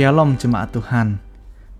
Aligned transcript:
Shalom 0.00 0.40
jemaat 0.40 0.72
Tuhan. 0.72 1.20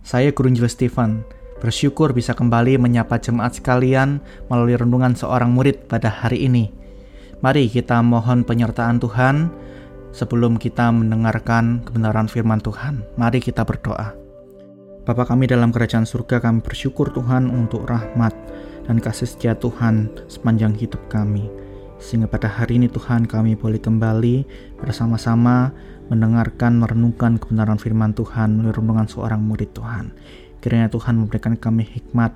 Saya 0.04 0.28
Guru 0.36 0.52
Injil 0.52 0.68
Stephen. 0.68 1.24
Bersyukur 1.56 2.12
bisa 2.12 2.36
kembali 2.36 2.76
menyapa 2.76 3.16
jemaat 3.16 3.56
sekalian 3.56 4.20
melalui 4.52 4.76
renungan 4.76 5.16
seorang 5.16 5.48
murid 5.48 5.88
pada 5.88 6.12
hari 6.12 6.44
ini. 6.44 6.68
Mari 7.40 7.72
kita 7.72 8.04
mohon 8.04 8.44
penyertaan 8.44 9.00
Tuhan 9.00 9.48
sebelum 10.12 10.60
kita 10.60 10.92
mendengarkan 10.92 11.80
kebenaran 11.80 12.28
firman 12.28 12.60
Tuhan. 12.60 13.08
Mari 13.16 13.40
kita 13.40 13.64
berdoa. 13.64 14.12
Bapa 15.08 15.24
kami 15.24 15.48
dalam 15.48 15.72
kerajaan 15.72 16.04
surga, 16.04 16.44
kami 16.44 16.60
bersyukur 16.60 17.16
Tuhan 17.16 17.48
untuk 17.48 17.88
rahmat 17.88 18.36
dan 18.84 19.00
kasih 19.00 19.32
setia 19.32 19.56
Tuhan 19.56 20.12
sepanjang 20.28 20.76
hidup 20.76 21.00
kami. 21.08 21.48
Sehingga 22.00 22.26
pada 22.26 22.48
hari 22.48 22.80
ini 22.80 22.88
Tuhan 22.88 23.28
kami 23.28 23.54
boleh 23.60 23.78
kembali 23.78 24.48
bersama-sama 24.80 25.70
mendengarkan, 26.08 26.80
merenungkan 26.80 27.38
kebenaran 27.38 27.78
firman 27.78 28.16
Tuhan 28.16 28.58
melalui 28.58 28.74
renungan 28.74 29.06
seorang 29.06 29.38
murid 29.44 29.70
Tuhan. 29.76 30.10
Kiranya 30.64 30.88
Tuhan 30.90 31.20
memberikan 31.20 31.54
kami 31.54 31.86
hikmat, 31.86 32.32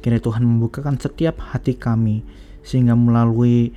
kiranya 0.00 0.22
Tuhan 0.22 0.42
membukakan 0.46 0.96
setiap 0.96 1.38
hati 1.42 1.76
kami, 1.76 2.24
sehingga 2.64 2.94
melalui 2.94 3.74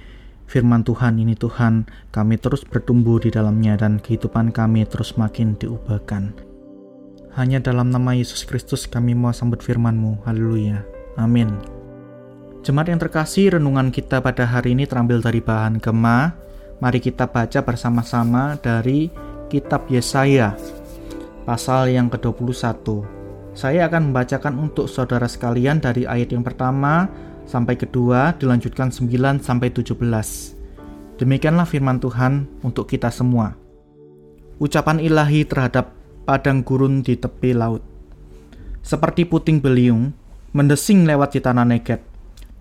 firman 0.47 0.85
Tuhan 0.85 1.19
ini 1.19 1.33
Tuhan, 1.37 1.89
kami 2.13 2.37
terus 2.37 2.63
bertumbuh 2.63 3.21
di 3.21 3.29
dalamnya 3.29 3.77
dan 3.77 3.99
kehidupan 3.99 4.53
kami 4.55 4.87
terus 4.87 5.17
makin 5.17 5.57
diubahkan. 5.57 6.33
Hanya 7.31 7.63
dalam 7.63 7.89
nama 7.91 8.11
Yesus 8.11 8.43
Kristus 8.43 8.87
kami 8.87 9.15
mau 9.15 9.31
sambut 9.31 9.63
firman-Mu. 9.63 10.27
Haleluya. 10.27 10.83
Amin. 11.15 11.80
Jemaat 12.61 12.93
yang 12.93 13.01
terkasih, 13.01 13.57
renungan 13.57 13.89
kita 13.89 14.21
pada 14.21 14.45
hari 14.45 14.77
ini 14.77 14.85
terambil 14.85 15.17
dari 15.17 15.41
bahan 15.41 15.81
Gema. 15.81 16.37
Mari 16.77 17.01
kita 17.01 17.25
baca 17.25 17.57
bersama-sama 17.65 18.53
dari 18.61 19.09
kitab 19.49 19.89
Yesaya, 19.89 20.53
pasal 21.41 21.89
yang 21.89 22.05
ke-21. 22.13 23.01
Saya 23.57 23.89
akan 23.89 24.13
membacakan 24.13 24.61
untuk 24.61 24.85
saudara 24.85 25.25
sekalian 25.25 25.81
dari 25.81 26.05
ayat 26.05 26.37
yang 26.37 26.45
pertama 26.45 27.09
sampai 27.49 27.81
kedua, 27.81 28.37
dilanjutkan 28.37 28.93
9 28.93 29.41
sampai 29.41 29.73
17. 29.73 31.17
Demikianlah 31.17 31.65
firman 31.65 31.97
Tuhan 31.97 32.45
untuk 32.61 32.85
kita 32.85 33.09
semua. 33.09 33.57
Ucapan 34.61 35.01
ilahi 35.01 35.49
terhadap 35.49 35.97
padang 36.29 36.61
gurun 36.61 37.01
di 37.01 37.17
tepi 37.17 37.57
laut. 37.57 37.81
Seperti 38.85 39.25
puting 39.25 39.57
beliung, 39.57 40.13
mendesing 40.53 41.09
lewat 41.09 41.33
di 41.33 41.41
tanah 41.41 41.65
Negev 41.65 42.10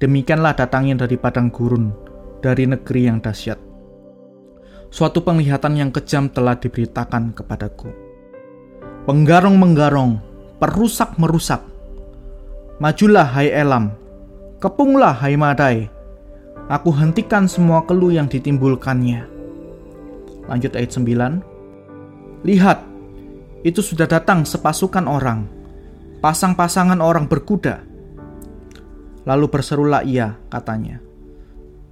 Demikianlah 0.00 0.56
datangnya 0.56 1.04
dari 1.04 1.20
padang 1.20 1.52
gurun, 1.52 1.92
dari 2.40 2.64
negeri 2.64 3.04
yang 3.04 3.20
dahsyat. 3.20 3.60
Suatu 4.88 5.20
penglihatan 5.20 5.76
yang 5.76 5.92
kejam 5.92 6.32
telah 6.32 6.56
diberitakan 6.56 7.36
kepadaku. 7.36 7.92
Penggarong-menggarong, 9.04 10.16
perusak 10.56 11.20
merusak. 11.20 11.60
Majulah 12.80 13.28
hai 13.28 13.52
Elam, 13.52 13.92
kepunglah 14.56 15.20
hai 15.20 15.36
Madai. 15.36 15.92
Aku 16.72 16.96
hentikan 16.96 17.44
semua 17.44 17.84
keluh 17.84 18.16
yang 18.16 18.24
ditimbulkannya. 18.24 19.28
Lanjut 20.48 20.72
ayat 20.80 20.96
9. 20.96 21.44
Lihat, 22.48 22.78
itu 23.68 23.84
sudah 23.84 24.08
datang 24.08 24.48
sepasukan 24.48 25.04
orang, 25.04 25.44
pasang-pasangan 26.24 27.04
orang 27.04 27.28
berkuda, 27.28 27.84
Lalu 29.28 29.46
berserulah 29.52 30.00
ia, 30.04 30.36
katanya. 30.48 31.00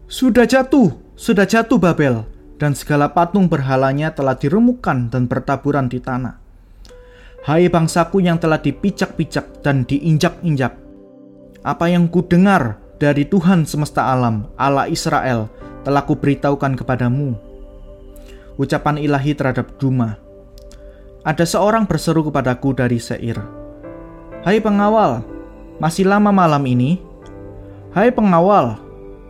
Sudah 0.09 0.49
jatuh, 0.49 0.97
sudah 1.13 1.45
jatuh 1.45 1.77
Babel, 1.77 2.25
dan 2.57 2.73
segala 2.73 3.13
patung 3.13 3.47
berhalanya 3.47 4.11
telah 4.17 4.35
diremukkan 4.35 5.13
dan 5.13 5.29
bertaburan 5.29 5.87
di 5.87 6.01
tanah. 6.01 6.41
Hai 7.45 7.71
bangsaku 7.71 8.21
yang 8.21 8.37
telah 8.37 8.61
dipijak-pijak 8.61 9.63
dan 9.65 9.87
diinjak-injak. 9.87 10.75
Apa 11.65 11.89
yang 11.89 12.11
ku 12.11 12.25
dengar 12.25 12.77
dari 12.99 13.25
Tuhan 13.25 13.65
semesta 13.65 14.11
alam, 14.11 14.51
Allah 14.59 14.91
Israel, 14.91 15.49
telah 15.87 16.03
kuberitahukan 16.05 16.77
kepadamu. 16.77 17.39
Ucapan 18.59 18.99
ilahi 18.99 19.33
terhadap 19.39 19.79
Duma. 19.79 20.19
Ada 21.23 21.47
seorang 21.47 21.87
berseru 21.87 22.27
kepadaku 22.27 22.75
dari 22.75 22.99
Seir. 22.99 23.39
Hai 24.43 24.59
pengawal, 24.59 25.23
masih 25.79 26.11
lama 26.11 26.35
malam 26.35 26.67
ini? 26.67 27.08
Hai 27.99 28.15
pengawal, 28.15 28.79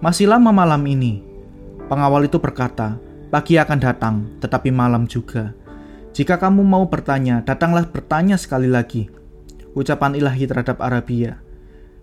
masih 0.05 0.29
lama 0.29 0.53
malam 0.53 0.85
ini. 0.85 1.25
Pengawal 1.89 2.29
itu 2.29 2.37
berkata, 2.37 3.01
pagi 3.33 3.57
akan 3.57 3.81
datang, 3.81 4.29
tetapi 4.45 4.69
malam 4.69 5.09
juga. 5.09 5.57
Jika 6.13 6.37
kamu 6.37 6.69
mau 6.69 6.85
bertanya, 6.85 7.41
datanglah 7.41 7.89
bertanya 7.89 8.37
sekali 8.37 8.69
lagi. 8.69 9.09
Ucapan 9.73 10.21
ilahi 10.21 10.45
terhadap 10.45 10.85
Arabia. 10.85 11.41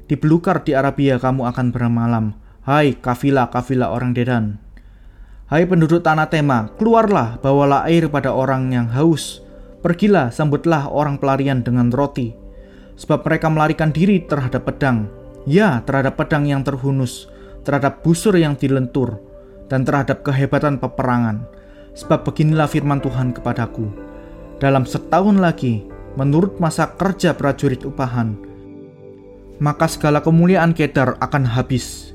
Di 0.09 0.17
belukar 0.17 0.65
di 0.65 0.73
Arabia 0.73 1.21
kamu 1.21 1.45
akan 1.53 1.69
bermalam. 1.69 2.33
Hai 2.65 2.97
kafilah-kafilah 2.97 3.93
orang 3.93 4.17
Dedan. 4.17 4.57
Hai 5.45 5.69
penduduk 5.69 6.01
tanah 6.01 6.33
tema, 6.33 6.73
keluarlah, 6.81 7.37
bawalah 7.45 7.85
air 7.85 8.09
pada 8.09 8.33
orang 8.33 8.73
yang 8.73 8.89
haus. 8.89 9.37
Pergilah, 9.85 10.33
sambutlah 10.33 10.89
orang 10.89 11.21
pelarian 11.21 11.61
dengan 11.61 11.93
roti. 11.93 12.33
Sebab 12.97 13.21
mereka 13.21 13.53
melarikan 13.53 13.93
diri 13.93 14.25
terhadap 14.25 14.65
pedang, 14.65 15.24
Ya, 15.45 15.85
terhadap 15.85 16.17
pedang 16.17 16.49
yang 16.49 16.65
terhunus, 16.65 17.29
terhadap 17.61 18.01
busur 18.01 18.33
yang 18.33 18.57
dilentur, 18.57 19.21
dan 19.69 19.85
terhadap 19.85 20.25
kehebatan 20.25 20.81
peperangan. 20.81 21.45
Sebab 21.95 22.27
beginilah 22.27 22.67
firman 22.67 22.99
Tuhan 22.99 23.31
kepadaku. 23.31 23.87
Dalam 24.59 24.83
setahun 24.83 25.37
lagi, 25.37 25.85
menurut 26.19 26.57
masa 26.57 26.91
kerja 26.97 27.37
prajurit 27.37 27.85
upahan, 27.87 28.35
maka 29.63 29.87
segala 29.87 30.19
kemuliaan 30.19 30.75
Kedar 30.75 31.15
akan 31.21 31.43
habis. 31.47 32.11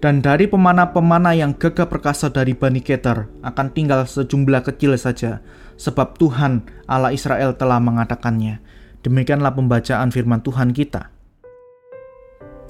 Dan 0.00 0.24
dari 0.24 0.48
pemana-pemana 0.48 1.36
yang 1.36 1.52
gagah 1.52 1.84
perkasa 1.84 2.32
dari 2.32 2.56
Bani 2.56 2.80
Kedar 2.80 3.28
akan 3.44 3.66
tinggal 3.76 4.08
sejumlah 4.08 4.64
kecil 4.64 4.96
saja, 4.96 5.44
sebab 5.76 6.16
Tuhan 6.16 6.64
Allah 6.88 7.12
Israel 7.12 7.52
telah 7.52 7.76
mengatakannya. 7.82 8.64
Demikianlah 9.04 9.52
pembacaan 9.52 10.08
firman 10.08 10.40
Tuhan 10.40 10.72
kita. 10.72 11.19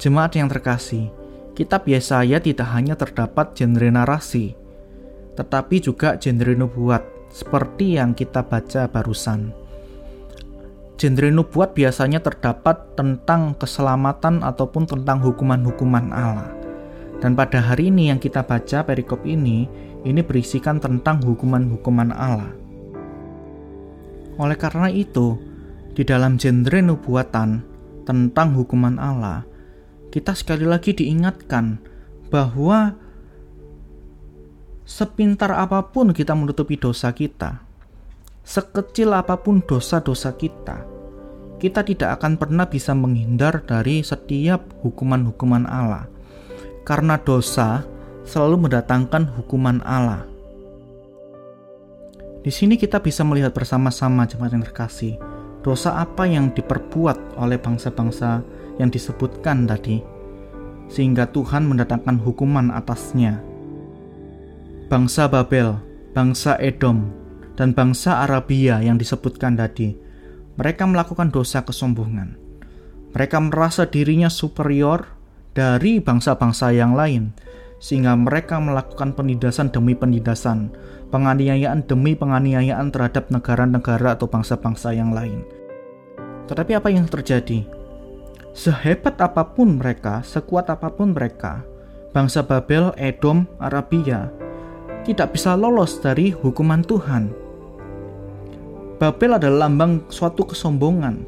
Jemaat 0.01 0.33
yang 0.33 0.49
terkasih, 0.49 1.13
kitab 1.53 1.85
Yesaya 1.85 2.41
tidak 2.41 2.73
hanya 2.73 2.97
terdapat 2.97 3.53
genre 3.53 3.85
narasi, 3.85 4.57
tetapi 5.37 5.77
juga 5.77 6.17
genre 6.17 6.57
nubuat 6.57 7.05
seperti 7.29 8.01
yang 8.01 8.17
kita 8.17 8.41
baca 8.41 8.89
barusan. 8.89 9.53
Genre 10.97 11.29
nubuat 11.29 11.77
biasanya 11.77 12.17
terdapat 12.17 12.97
tentang 12.97 13.53
keselamatan 13.53 14.41
ataupun 14.41 14.89
tentang 14.89 15.21
hukuman-hukuman 15.21 16.09
Allah. 16.09 16.49
Dan 17.21 17.37
pada 17.37 17.61
hari 17.61 17.93
ini 17.93 18.09
yang 18.09 18.17
kita 18.17 18.41
baca 18.41 18.81
perikop 18.81 19.21
ini, 19.21 19.69
ini 20.01 20.21
berisikan 20.25 20.81
tentang 20.81 21.21
hukuman-hukuman 21.21 22.09
Allah. 22.09 22.49
Oleh 24.41 24.57
karena 24.57 24.89
itu, 24.89 25.37
di 25.93 26.01
dalam 26.01 26.41
genre 26.41 26.81
nubuatan 26.81 27.61
tentang 28.01 28.57
hukuman 28.57 28.97
Allah, 28.97 29.50
kita 30.11 30.35
sekali 30.35 30.67
lagi 30.67 30.91
diingatkan 30.91 31.79
bahwa 32.27 32.99
sepintar 34.83 35.55
apa 35.55 35.87
pun 35.87 36.11
kita 36.11 36.35
menutupi 36.35 36.75
dosa 36.75 37.15
kita, 37.15 37.63
sekecil 38.43 39.15
apa 39.15 39.39
pun 39.39 39.63
dosa-dosa 39.63 40.35
kita, 40.35 40.83
kita 41.63 41.87
tidak 41.87 42.19
akan 42.19 42.35
pernah 42.35 42.67
bisa 42.67 42.91
menghindar 42.91 43.63
dari 43.63 44.03
setiap 44.03 44.67
hukuman-hukuman 44.83 45.63
Allah. 45.63 46.11
Karena 46.83 47.15
dosa 47.15 47.87
selalu 48.27 48.67
mendatangkan 48.67 49.31
hukuman 49.39 49.79
Allah. 49.87 50.27
Di 52.41 52.49
sini 52.49 52.75
kita 52.75 52.99
bisa 52.99 53.21
melihat 53.21 53.53
bersama-sama 53.53 54.25
jemaat 54.25 54.57
yang 54.57 54.65
terkasih, 54.65 55.21
dosa 55.61 56.01
apa 56.01 56.25
yang 56.25 56.49
diperbuat 56.51 57.37
oleh 57.37 57.61
bangsa-bangsa 57.61 58.41
yang 58.77 58.93
disebutkan 58.93 59.67
tadi, 59.67 60.03
sehingga 60.91 61.27
Tuhan 61.31 61.67
mendatangkan 61.67 62.19
hukuman 62.21 62.71
atasnya. 62.71 63.39
Bangsa 64.91 65.31
Babel, 65.31 65.79
bangsa 66.11 66.59
Edom, 66.59 67.11
dan 67.55 67.71
bangsa 67.71 68.27
Arabia 68.27 68.83
yang 68.83 68.99
disebutkan 68.99 69.55
tadi, 69.55 69.95
mereka 70.59 70.83
melakukan 70.83 71.31
dosa 71.31 71.63
kesombongan. 71.63 72.35
Mereka 73.11 73.37
merasa 73.39 73.87
dirinya 73.87 74.31
superior 74.31 75.07
dari 75.51 75.99
bangsa-bangsa 75.99 76.71
yang 76.71 76.95
lain, 76.95 77.35
sehingga 77.81 78.15
mereka 78.15 78.61
melakukan 78.61 79.15
penindasan 79.17 79.73
demi 79.73 79.97
penindasan, 79.97 80.71
penganiayaan 81.11 81.83
demi 81.87 82.15
penganiayaan 82.15 82.93
terhadap 82.93 83.27
negara-negara 83.33 84.15
atau 84.15 84.29
bangsa-bangsa 84.31 84.95
yang 84.95 85.11
lain. 85.11 85.43
Tetapi 86.47 86.71
apa 86.77 86.87
yang 86.91 87.07
terjadi? 87.07 87.80
Sehebat 88.51 89.15
apa 89.23 89.55
pun 89.55 89.79
mereka, 89.79 90.19
sekuat 90.27 90.67
apa 90.67 90.91
pun 90.91 91.15
mereka, 91.15 91.63
bangsa 92.11 92.43
Babel, 92.43 92.91
Edom, 92.99 93.47
Arabia 93.63 94.27
tidak 95.01 95.33
bisa 95.33 95.57
lolos 95.57 95.97
dari 95.97 96.29
hukuman 96.29 96.85
Tuhan. 96.85 97.33
Babel 99.01 99.41
adalah 99.41 99.65
lambang 99.65 100.05
suatu 100.13 100.45
kesombongan. 100.45 101.25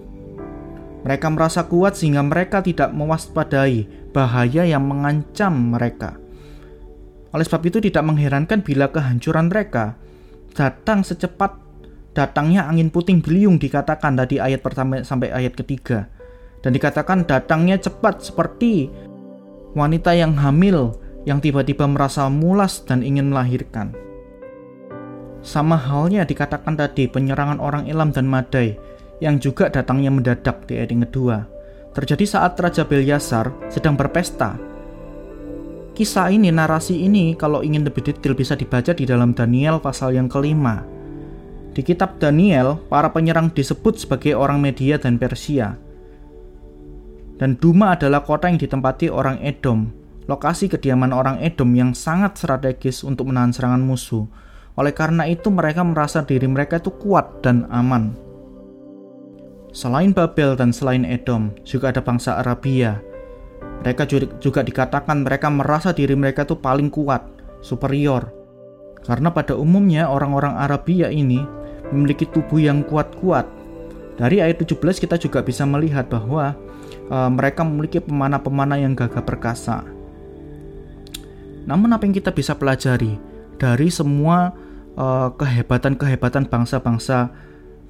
Mereka 1.03 1.27
merasa 1.33 1.65
kuat 1.65 1.97
sehingga 1.97 2.21
mereka 2.21 2.61
tidak 2.61 2.93
mewaspadai 2.93 3.89
bahaya 4.13 4.63
yang 4.63 4.85
mengancam 4.85 5.73
mereka. 5.73 6.15
Oleh 7.33 7.43
sebab 7.43 7.65
itu 7.65 7.81
tidak 7.81 8.05
mengherankan 8.05 8.61
bila 8.61 8.93
kehancuran 8.93 9.49
mereka 9.49 9.97
datang 10.53 11.01
secepat 11.01 11.57
datangnya 12.13 12.69
angin 12.69 12.93
puting 12.93 13.25
beliung 13.25 13.57
dikatakan 13.57 14.13
tadi 14.13 14.37
ayat 14.37 14.61
pertama 14.61 15.01
sampai 15.01 15.33
ayat 15.33 15.57
ketiga. 15.57 16.13
Dan 16.63 16.71
dikatakan 16.71 17.27
datangnya 17.27 17.75
cepat 17.75 18.23
seperti 18.23 18.87
wanita 19.75 20.15
yang 20.15 20.31
hamil 20.39 20.95
yang 21.27 21.43
tiba-tiba 21.43 21.87
merasa 21.87 22.31
mulas 22.31 22.83
dan 22.87 23.03
ingin 23.03 23.31
melahirkan. 23.31 23.91
Sama 25.43 25.75
halnya 25.75 26.23
dikatakan 26.23 26.79
tadi 26.79 27.11
penyerangan 27.11 27.59
orang 27.59 27.91
Elam 27.91 28.15
dan 28.15 28.31
Madai 28.31 28.79
yang 29.19 29.43
juga 29.43 29.67
datangnya 29.67 30.07
mendadak 30.07 30.63
di 30.67 30.79
ayat 30.79 30.95
yang 30.95 31.03
kedua. 31.03 31.37
Terjadi 31.91 32.25
saat 32.25 32.55
Raja 32.55 32.87
Belyasar 32.87 33.51
sedang 33.67 33.99
berpesta. 33.99 34.55
Kisah 35.93 36.33
ini, 36.33 36.49
narasi 36.49 37.05
ini 37.05 37.37
kalau 37.37 37.61
ingin 37.61 37.85
lebih 37.85 38.01
detail 38.01 38.33
bisa 38.33 38.57
dibaca 38.57 38.97
di 38.97 39.05
dalam 39.05 39.35
Daniel 39.37 39.77
pasal 39.77 40.17
yang 40.17 40.25
kelima. 40.25 40.81
Di 41.69 41.85
kitab 41.85 42.17
Daniel, 42.17 42.81
para 42.89 43.13
penyerang 43.13 43.53
disebut 43.53 44.01
sebagai 44.01 44.33
orang 44.33 44.57
Media 44.57 44.97
dan 44.97 45.21
Persia. 45.21 45.77
Dan 47.37 47.57
Duma 47.57 47.97
adalah 47.97 48.21
kota 48.21 48.47
yang 48.47 48.61
ditempati 48.61 49.09
orang 49.09 49.41
Edom, 49.41 49.89
lokasi 50.29 50.69
kediaman 50.69 51.11
orang 51.11 51.41
Edom 51.41 51.73
yang 51.73 51.91
sangat 51.97 52.37
strategis 52.37 53.01
untuk 53.01 53.29
menahan 53.29 53.51
serangan 53.51 53.83
musuh 53.83 54.29
oleh 54.73 54.93
karena 54.93 55.29
itu 55.29 55.53
mereka 55.53 55.85
merasa 55.85 56.25
diri 56.25 56.49
mereka 56.49 56.81
itu 56.81 56.89
kuat 56.97 57.45
dan 57.45 57.69
aman. 57.69 58.17
Selain 59.73 60.13
Babel 60.13 60.53
dan 60.53 60.69
selain 60.69 61.05
Edom, 61.05 61.53
juga 61.65 61.89
ada 61.89 62.01
bangsa 62.01 62.37
Arabia. 62.41 63.01
Mereka 63.81 64.05
juga 64.37 64.61
dikatakan 64.61 65.25
mereka 65.25 65.49
merasa 65.49 65.89
diri 65.91 66.13
mereka 66.13 66.45
itu 66.45 66.57
paling 66.57 66.93
kuat, 66.93 67.25
superior. 67.59 68.29
Karena 69.03 69.33
pada 69.33 69.57
umumnya 69.57 70.07
orang-orang 70.07 70.55
Arabia 70.55 71.09
ini 71.11 71.41
memiliki 71.91 72.29
tubuh 72.29 72.61
yang 72.61 72.85
kuat-kuat. 72.85 73.49
Dari 74.13 74.39
ayat 74.39 74.61
17 74.61 74.77
kita 75.03 75.17
juga 75.17 75.41
bisa 75.41 75.65
melihat 75.65 76.05
bahwa 76.07 76.53
uh, 77.09 77.29
mereka 77.29 77.61
memiliki 77.65 77.99
pemana-pemana 78.03 78.79
yang 78.79 78.93
gagah 78.93 79.23
perkasa. 79.23 79.83
Namun 81.63 81.95
apa 81.95 82.03
yang 82.03 82.15
kita 82.15 82.35
bisa 82.35 82.53
pelajari 82.59 83.15
dari 83.55 83.87
semua 83.87 84.51
eh, 84.99 85.29
kehebatan-kehebatan 85.31 86.51
bangsa-bangsa 86.51 87.31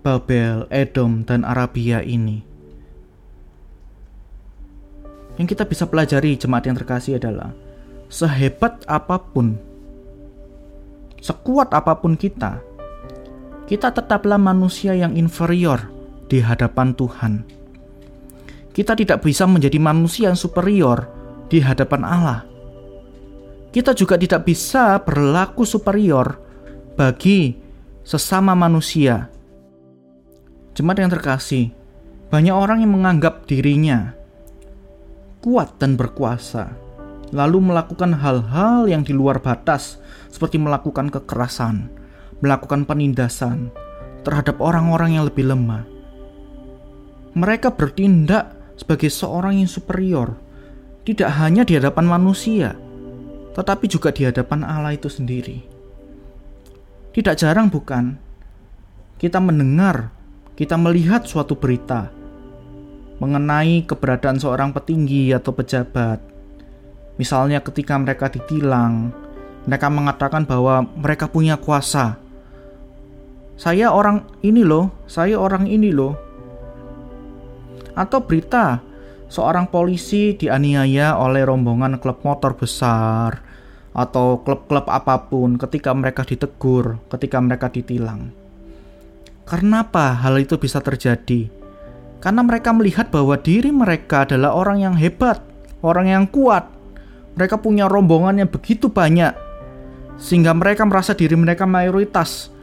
Babel, 0.04 0.68
Edom, 0.70 1.24
dan 1.24 1.48
Arabia 1.48 2.04
ini. 2.04 2.44
Yang 5.40 5.58
kita 5.58 5.66
bisa 5.66 5.90
pelajari 5.90 6.38
jemaat 6.38 6.70
yang 6.70 6.78
terkasih 6.78 7.18
adalah 7.18 7.56
sehebat 8.12 8.86
apa 8.86 9.18
pun, 9.18 9.58
sekuat 11.18 11.74
apa 11.74 11.98
pun 11.98 12.14
kita, 12.14 12.62
kita 13.66 13.90
tetaplah 13.90 14.38
manusia 14.38 14.94
yang 14.94 15.18
inferior 15.18 15.90
di 16.30 16.44
hadapan 16.44 16.94
Tuhan. 16.94 17.63
Kita 18.74 18.98
tidak 18.98 19.22
bisa 19.22 19.46
menjadi 19.46 19.78
manusia 19.78 20.34
yang 20.34 20.40
superior 20.40 21.06
di 21.46 21.62
hadapan 21.62 22.02
Allah. 22.02 22.40
Kita 23.70 23.94
juga 23.94 24.18
tidak 24.18 24.50
bisa 24.50 24.98
berlaku 25.02 25.62
superior 25.62 26.42
bagi 26.98 27.54
sesama 28.02 28.58
manusia. 28.58 29.30
Jemaat 30.74 31.06
yang 31.06 31.14
terkasih, 31.14 31.70
banyak 32.34 32.54
orang 32.54 32.82
yang 32.82 32.98
menganggap 32.98 33.46
dirinya 33.46 34.18
kuat 35.44 35.76
dan 35.76 36.00
berkuasa, 36.00 36.72
lalu 37.36 37.60
melakukan 37.60 38.16
hal-hal 38.16 38.88
yang 38.88 39.04
di 39.04 39.12
luar 39.12 39.44
batas, 39.44 40.00
seperti 40.32 40.56
melakukan 40.56 41.12
kekerasan, 41.12 41.92
melakukan 42.40 42.88
penindasan 42.88 43.68
terhadap 44.24 44.64
orang-orang 44.64 45.20
yang 45.20 45.28
lebih 45.28 45.52
lemah. 45.52 45.84
Mereka 47.36 47.76
bertindak 47.76 48.56
sebagai 48.84 49.08
seorang 49.08 49.64
yang 49.64 49.72
superior, 49.72 50.36
tidak 51.08 51.32
hanya 51.40 51.64
di 51.64 51.80
hadapan 51.80 52.04
manusia, 52.04 52.76
tetapi 53.56 53.88
juga 53.88 54.12
di 54.12 54.28
hadapan 54.28 54.68
Allah 54.68 54.92
itu 54.92 55.08
sendiri. 55.08 55.64
Tidak 57.16 57.40
jarang 57.40 57.72
bukan 57.72 58.20
kita 59.24 59.40
mendengar, 59.40 60.12
kita 60.60 60.76
melihat 60.76 61.24
suatu 61.24 61.56
berita 61.56 62.12
mengenai 63.24 63.88
keberadaan 63.88 64.36
seorang 64.36 64.76
petinggi 64.76 65.32
atau 65.32 65.56
pejabat. 65.56 66.20
Misalnya 67.16 67.64
ketika 67.64 67.96
mereka 67.96 68.28
ditilang, 68.28 69.16
mereka 69.64 69.88
mengatakan 69.88 70.44
bahwa 70.44 70.84
mereka 71.00 71.32
punya 71.32 71.56
kuasa. 71.56 72.20
Saya 73.56 73.96
orang 73.96 74.28
ini 74.44 74.66
loh, 74.68 74.92
saya 75.08 75.40
orang 75.40 75.72
ini 75.72 75.96
loh. 75.96 76.20
Atau 77.94 78.26
berita 78.26 78.82
seorang 79.30 79.70
polisi 79.70 80.38
dianiaya 80.38 81.18
oleh 81.18 81.42
rombongan 81.46 81.98
klub 81.98 82.22
motor 82.22 82.54
besar 82.58 83.42
atau 83.94 84.42
klub-klub 84.42 84.90
apa 84.90 85.30
pun 85.30 85.58
ketika 85.62 85.94
mereka 85.94 86.26
ditegur, 86.26 86.98
ketika 87.14 87.38
mereka 87.38 87.70
ditilang. 87.70 88.34
Karena 89.46 89.86
apa 89.86 90.18
hal 90.26 90.42
itu 90.42 90.58
bisa 90.58 90.82
terjadi? 90.82 91.50
Karena 92.18 92.42
mereka 92.42 92.72
melihat 92.72 93.12
bahwa 93.12 93.36
diri 93.38 93.70
mereka 93.70 94.26
adalah 94.26 94.56
orang 94.56 94.82
yang 94.82 94.96
hebat, 94.98 95.44
orang 95.84 96.08
yang 96.10 96.26
kuat. 96.26 96.66
Mereka 97.36 97.60
punya 97.60 97.90
rombongan 97.90 98.46
yang 98.46 98.50
begitu 98.50 98.88
banyak, 98.94 99.34
sehingga 100.22 100.54
mereka 100.54 100.86
merasa 100.86 101.18
diri 101.18 101.34
mereka 101.34 101.66
mayoritas 101.66 102.54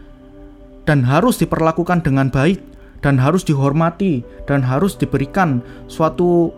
dan 0.87 1.05
harus 1.05 1.37
diperlakukan 1.43 2.00
dengan 2.06 2.31
baik, 2.31 2.62
dan 3.00 3.17
harus 3.20 3.44
dihormati, 3.44 4.25
dan 4.44 4.64
harus 4.64 4.97
diberikan 4.97 5.64
suatu 5.88 6.52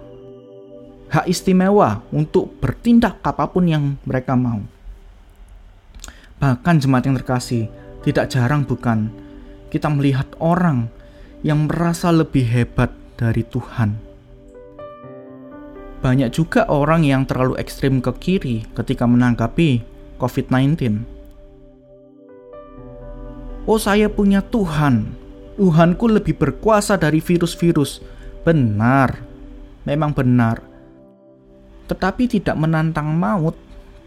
hak 1.11 1.27
istimewa 1.31 2.03
untuk 2.11 2.59
bertindak 2.59 3.23
apa 3.23 3.47
pun 3.51 3.67
yang 3.67 3.85
mereka 4.07 4.35
mau. 4.35 4.63
Bahkan 6.43 6.83
jemaat 6.83 7.07
yang 7.07 7.17
terkasih, 7.19 7.71
tidak 8.03 8.35
jarang 8.35 8.67
bukan 8.67 9.23
kita 9.73 9.89
melihat 9.89 10.29
orang 10.37 10.93
yang 11.41 11.65
merasa 11.65 12.13
lebih 12.13 12.45
hebat 12.45 12.93
dari 13.17 13.41
Tuhan. 13.41 13.97
Banyak 16.05 16.29
juga 16.35 16.69
orang 16.69 17.09
yang 17.09 17.25
terlalu 17.25 17.57
ekstrim 17.57 18.05
ke 18.05 18.13
kiri 18.21 18.57
ketika 18.77 19.09
menanggapi 19.09 19.81
COVID-19. 20.21 21.07
Oh, 23.65 23.79
saya 23.79 24.11
punya 24.11 24.43
Tuhan. 24.43 25.22
Tuhanku 25.57 26.09
lebih 26.09 26.37
berkuasa 26.37 26.97
dari 26.97 27.21
virus-virus. 27.21 28.01
Benar, 28.43 29.21
memang 29.87 30.11
benar 30.11 30.73
tetapi 31.93 32.25
tidak 32.25 32.57
menantang 32.57 33.13
maut 33.13 33.53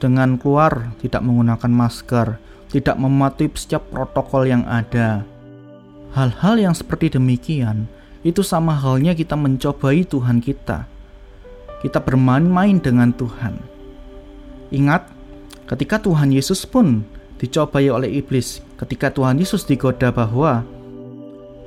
dengan 0.02 0.42
keluar 0.42 0.90
tidak 1.06 1.22
menggunakan 1.22 1.70
masker, 1.70 2.42
tidak 2.74 2.98
mematuhi 2.98 3.54
setiap 3.54 3.86
protokol 3.94 4.50
yang 4.50 4.66
ada. 4.66 5.22
Hal-hal 6.18 6.58
yang 6.58 6.74
seperti 6.74 7.14
demikian 7.14 7.86
itu 8.26 8.42
sama 8.42 8.74
halnya 8.74 9.14
kita 9.14 9.38
mencobai 9.38 10.02
Tuhan 10.02 10.42
kita. 10.42 10.90
Kita 11.86 12.02
bermain-main 12.02 12.82
dengan 12.82 13.14
Tuhan. 13.14 13.62
Ingat, 14.74 15.06
ketika 15.70 16.02
Tuhan 16.02 16.34
Yesus 16.34 16.66
pun 16.66 17.06
dicobai 17.38 17.86
oleh 17.94 18.10
iblis, 18.18 18.66
ketika 18.82 19.14
Tuhan 19.14 19.38
Yesus 19.38 19.62
digoda 19.70 20.10
bahwa 20.10 20.66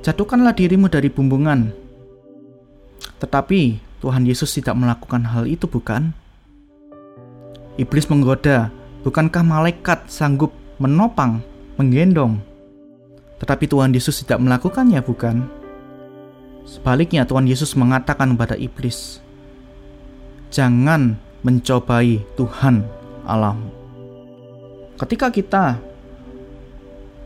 jatuhkanlah 0.03 0.55
dirimu 0.55 0.87
dari 0.87 1.11
bumbungan. 1.11 1.71
Tetapi 3.19 3.79
Tuhan 3.99 4.23
Yesus 4.23 4.55
tidak 4.55 4.79
melakukan 4.79 5.27
hal 5.27 5.43
itu, 5.43 5.67
bukan? 5.67 6.15
Iblis 7.75 8.07
menggoda, 8.07 8.71
bukankah 9.03 9.43
malaikat 9.43 10.07
sanggup 10.07 10.55
menopang, 10.79 11.43
menggendong? 11.75 12.39
Tetapi 13.39 13.67
Tuhan 13.67 13.91
Yesus 13.91 14.23
tidak 14.23 14.39
melakukannya, 14.39 14.99
bukan? 15.03 15.47
Sebaliknya, 16.63 17.23
Tuhan 17.27 17.47
Yesus 17.47 17.75
mengatakan 17.75 18.35
kepada 18.35 18.55
iblis, 18.59 19.19
"Jangan 20.51 21.17
mencobai 21.43 22.23
Tuhan 22.35 22.83
Allahmu." 23.25 23.71
Ketika 24.99 25.31
kita 25.31 25.79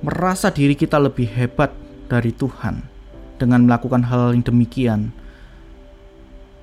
merasa 0.05 0.53
diri 0.53 0.77
kita 0.77 1.01
lebih 1.01 1.25
hebat 1.25 1.73
dari 2.13 2.29
Tuhan 2.29 2.85
dengan 3.41 3.65
melakukan 3.65 4.05
hal 4.05 4.37
yang 4.37 4.45
demikian, 4.45 5.09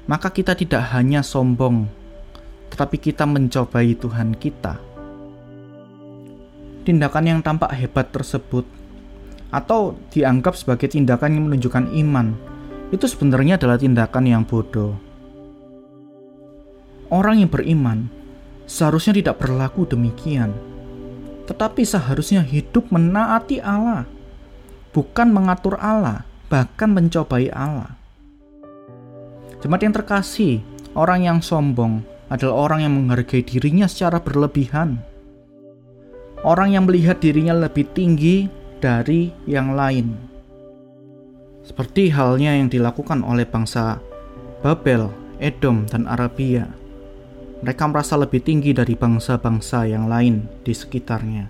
maka 0.06 0.30
kita 0.30 0.54
tidak 0.54 0.94
hanya 0.94 1.26
sombong, 1.26 1.90
tetapi 2.70 3.02
kita 3.02 3.26
mencobai 3.26 3.98
Tuhan 3.98 4.38
kita. 4.38 4.78
Tindakan 6.86 7.24
yang 7.26 7.40
tampak 7.42 7.74
hebat 7.74 8.14
tersebut 8.14 8.64
atau 9.50 9.98
dianggap 10.14 10.54
sebagai 10.54 10.86
tindakan 10.86 11.34
yang 11.34 11.44
menunjukkan 11.50 11.90
iman, 12.06 12.38
itu 12.94 13.06
sebenarnya 13.10 13.58
adalah 13.58 13.78
tindakan 13.78 14.24
yang 14.30 14.42
bodoh. 14.46 14.94
Orang 17.10 17.42
yang 17.42 17.50
beriman 17.50 18.06
seharusnya 18.70 19.18
tidak 19.18 19.42
berlaku 19.42 19.82
demikian, 19.82 20.54
tetapi 21.50 21.82
seharusnya 21.82 22.46
hidup 22.46 22.86
menaati 22.94 23.58
Allah, 23.58 24.06
bukan 24.90 25.30
mengatur 25.30 25.78
Allah, 25.78 26.26
bahkan 26.50 26.90
mencobai 26.92 27.50
Allah. 27.50 27.96
Jemaat 29.60 29.82
yang 29.84 29.94
terkasih, 29.94 30.64
orang 30.96 31.26
yang 31.26 31.38
sombong 31.44 32.02
adalah 32.32 32.70
orang 32.70 32.80
yang 32.86 32.92
menghargai 32.96 33.44
dirinya 33.44 33.90
secara 33.90 34.22
berlebihan. 34.22 35.02
Orang 36.40 36.72
yang 36.72 36.88
melihat 36.88 37.20
dirinya 37.20 37.52
lebih 37.52 37.84
tinggi 37.92 38.48
dari 38.80 39.28
yang 39.44 39.76
lain. 39.76 40.16
Seperti 41.60 42.08
halnya 42.08 42.56
yang 42.56 42.72
dilakukan 42.72 43.20
oleh 43.20 43.44
bangsa 43.44 44.00
Babel, 44.64 45.12
Edom, 45.36 45.84
dan 45.84 46.08
Arabia 46.08 46.80
mereka 47.60 47.84
merasa 47.84 48.16
lebih 48.16 48.40
tinggi 48.40 48.72
dari 48.72 48.96
bangsa-bangsa 48.96 49.84
yang 49.84 50.08
lain 50.08 50.48
di 50.64 50.72
sekitarnya. 50.72 51.44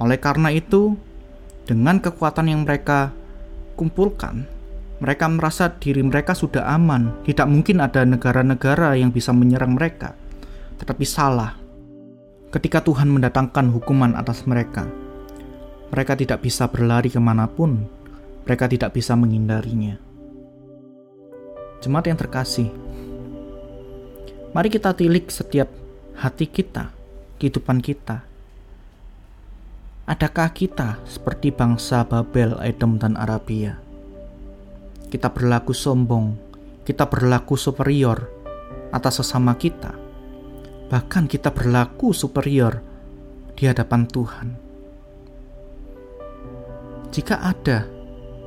Oleh 0.00 0.16
karena 0.16 0.48
itu, 0.48 0.96
dengan 1.68 2.00
kekuatan 2.00 2.48
yang 2.48 2.64
mereka 2.64 3.12
kumpulkan, 3.76 4.48
mereka 5.04 5.28
merasa 5.28 5.68
diri 5.68 6.00
mereka 6.00 6.32
sudah 6.32 6.64
aman. 6.64 7.20
Tidak 7.28 7.44
mungkin 7.44 7.84
ada 7.84 8.08
negara-negara 8.08 8.96
yang 8.96 9.12
bisa 9.12 9.36
menyerang 9.36 9.76
mereka, 9.76 10.16
tetapi 10.80 11.04
salah. 11.04 11.60
Ketika 12.48 12.80
Tuhan 12.80 13.12
mendatangkan 13.12 13.68
hukuman 13.68 14.16
atas 14.16 14.48
mereka, 14.48 14.88
mereka 15.92 16.16
tidak 16.16 16.40
bisa 16.40 16.64
berlari 16.72 17.12
ke 17.12 17.20
mana 17.20 17.44
pun, 17.44 17.84
mereka 18.48 18.64
tidak 18.64 18.96
bisa 18.96 19.12
menghindarinya. 19.12 20.00
Jemaat 21.84 22.08
yang 22.08 22.16
terkasih, 22.16 22.72
Mari 24.48 24.72
kita 24.72 24.96
tilik 24.96 25.28
setiap 25.28 25.68
hati 26.16 26.48
kita, 26.48 26.88
kehidupan 27.36 27.84
kita. 27.84 28.24
Adakah 30.08 30.56
kita 30.56 30.96
seperti 31.04 31.52
bangsa 31.52 32.00
Babel, 32.08 32.56
Edom, 32.64 32.96
dan 32.96 33.12
Arabia? 33.20 33.76
Kita 35.12 35.28
berlaku 35.28 35.76
sombong, 35.76 36.32
kita 36.88 37.04
berlaku 37.04 37.60
superior 37.60 38.24
atas 38.88 39.20
sesama 39.20 39.52
kita. 39.60 39.92
Bahkan 40.88 41.28
kita 41.28 41.52
berlaku 41.52 42.16
superior 42.16 42.80
di 43.52 43.68
hadapan 43.68 44.08
Tuhan. 44.08 44.48
Jika 47.12 47.44
ada, 47.44 47.84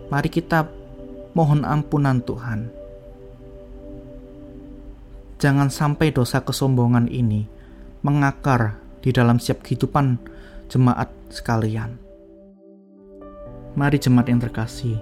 mari 0.09 0.33
kita 0.33 0.65
mohon 1.37 1.61
ampunan 1.61 2.25
Tuhan 2.25 2.81
Jangan 5.41 5.73
sampai 5.73 6.13
dosa 6.13 6.45
kesombongan 6.45 7.09
ini 7.09 7.49
mengakar 8.05 8.77
di 9.01 9.09
dalam 9.09 9.41
setiap 9.41 9.65
kehidupan 9.65 10.21
jemaat 10.71 11.11
sekalian. 11.27 11.99
Mari 13.75 13.99
jemaat 13.99 14.31
yang 14.31 14.39
terkasih, 14.39 14.95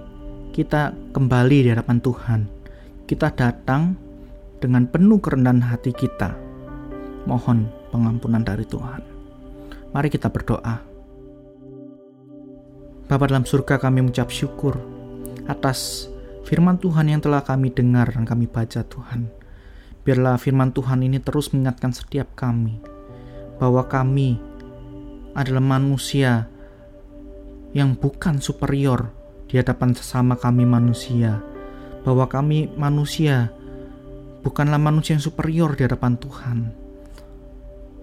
kita 0.50 0.90
kembali 1.14 1.62
di 1.62 1.68
hadapan 1.70 2.02
Tuhan. 2.02 2.40
Kita 3.06 3.30
datang 3.30 3.94
dengan 4.58 4.90
penuh 4.90 5.22
kerendahan 5.22 5.62
hati 5.62 5.94
kita. 5.94 6.34
Mohon 7.22 7.70
pengampunan 7.94 8.42
dari 8.42 8.66
Tuhan. 8.66 9.02
Mari 9.94 10.10
kita 10.10 10.26
berdoa. 10.26 10.82
Bapa 13.06 13.24
dalam 13.26 13.46
surga 13.46 13.78
kami 13.78 14.02
mengucap 14.02 14.30
syukur 14.30 14.74
atas 15.46 16.10
firman 16.46 16.78
Tuhan 16.78 17.10
yang 17.10 17.22
telah 17.22 17.42
kami 17.42 17.70
dengar 17.70 18.10
dan 18.10 18.26
kami 18.26 18.50
baca 18.50 18.82
Tuhan. 18.86 19.30
Biarlah 20.02 20.38
firman 20.38 20.74
Tuhan 20.74 21.02
ini 21.06 21.18
terus 21.22 21.50
mengingatkan 21.54 21.94
setiap 21.94 22.34
kami 22.38 22.78
bahwa 23.58 23.82
kami 23.90 24.49
adalah 25.34 25.62
manusia 25.62 26.50
yang 27.70 27.94
bukan 27.94 28.42
superior 28.42 29.14
di 29.46 29.58
hadapan 29.58 29.94
sesama 29.94 30.34
kami 30.38 30.66
manusia, 30.66 31.42
bahwa 32.02 32.26
kami 32.26 32.70
manusia 32.74 33.50
bukanlah 34.42 34.78
manusia 34.78 35.14
yang 35.18 35.24
superior 35.24 35.74
di 35.78 35.86
hadapan 35.86 36.18
Tuhan. 36.18 36.58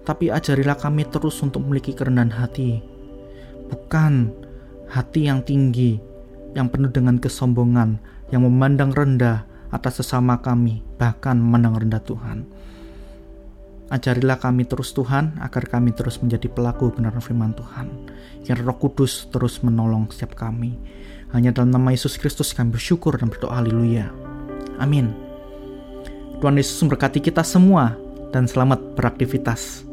Tapi 0.07 0.31
ajarilah 0.31 0.79
kami 0.79 1.03
terus 1.07 1.35
untuk 1.43 1.67
memiliki 1.67 1.91
kerendahan 1.91 2.31
hati, 2.31 2.79
bukan 3.67 4.31
hati 4.87 5.27
yang 5.27 5.43
tinggi, 5.43 5.99
yang 6.55 6.71
penuh 6.71 6.87
dengan 6.87 7.19
kesombongan, 7.19 7.99
yang 8.31 8.47
memandang 8.47 8.95
rendah, 8.95 9.43
atas 9.67 9.99
sesama 9.99 10.39
kami, 10.39 10.79
bahkan 10.95 11.35
menang 11.35 11.75
rendah 11.75 11.99
Tuhan. 11.99 12.47
Ajarilah 13.87 14.35
kami 14.35 14.67
terus 14.67 14.91
Tuhan, 14.91 15.39
agar 15.39 15.63
kami 15.71 15.95
terus 15.95 16.19
menjadi 16.19 16.51
pelaku 16.51 16.91
benar 16.91 17.15
firman 17.23 17.55
Tuhan. 17.55 17.87
Yang 18.43 18.67
roh 18.67 18.75
kudus 18.75 19.31
terus 19.31 19.63
menolong 19.63 20.11
setiap 20.11 20.35
kami. 20.35 20.75
Hanya 21.31 21.55
dalam 21.55 21.71
nama 21.71 21.95
Yesus 21.95 22.19
Kristus 22.19 22.51
kami 22.51 22.75
bersyukur 22.75 23.15
dan 23.15 23.31
berdoa 23.31 23.63
haleluya. 23.63 24.11
Amin. 24.83 25.15
Tuhan 26.43 26.59
Yesus 26.59 26.83
memberkati 26.83 27.23
kita 27.23 27.47
semua 27.47 27.95
dan 28.35 28.43
selamat 28.43 28.99
beraktivitas. 28.99 29.86